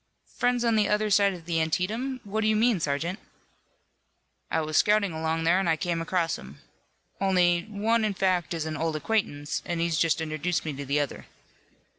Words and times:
"Friends 0.35 0.65
on 0.65 0.75
the 0.75 0.89
other 0.89 1.11
side 1.11 1.35
of 1.35 1.45
the 1.45 1.61
Antietam. 1.61 2.21
What 2.23 2.41
do 2.41 2.47
you 2.47 2.55
mean, 2.55 2.79
sergeant?" 2.79 3.19
"I 4.49 4.59
was 4.61 4.75
scouting 4.75 5.11
along 5.13 5.43
there 5.43 5.59
and 5.59 5.69
I 5.69 5.75
came 5.75 6.01
across 6.01 6.39
'em. 6.39 6.59
Only 7.19 7.65
one 7.69 8.03
in 8.03 8.15
fact 8.15 8.55
is 8.55 8.65
an 8.65 8.75
old 8.77 8.95
acquaintance, 8.95 9.61
an' 9.63 9.77
he's 9.77 9.99
just 9.99 10.19
introduced 10.19 10.65
me 10.65 10.73
to 10.73 10.85
the 10.87 10.99
other." 10.99 11.27